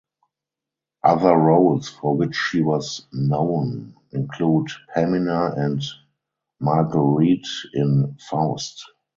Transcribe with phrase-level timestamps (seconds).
[1.03, 5.79] Other roles for which she was known include Pamina and
[6.59, 8.83] Marguerite in "Faust".